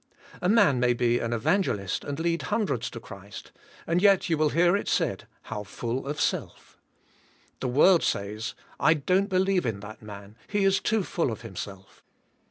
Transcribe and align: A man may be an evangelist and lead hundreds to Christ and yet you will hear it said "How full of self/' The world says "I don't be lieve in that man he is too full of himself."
A 0.41 0.49
man 0.49 0.79
may 0.79 0.93
be 0.93 1.19
an 1.19 1.31
evangelist 1.31 2.03
and 2.03 2.19
lead 2.19 2.41
hundreds 2.49 2.89
to 2.89 2.99
Christ 2.99 3.51
and 3.85 4.01
yet 4.01 4.31
you 4.31 4.35
will 4.39 4.49
hear 4.49 4.75
it 4.75 4.87
said 4.89 5.27
"How 5.43 5.61
full 5.61 6.07
of 6.07 6.17
self/' 6.17 6.77
The 7.59 7.67
world 7.67 8.01
says 8.01 8.55
"I 8.79 8.95
don't 8.95 9.29
be 9.29 9.37
lieve 9.37 9.67
in 9.67 9.79
that 9.81 10.01
man 10.01 10.37
he 10.47 10.63
is 10.65 10.79
too 10.79 11.03
full 11.03 11.31
of 11.31 11.41
himself." 11.41 12.01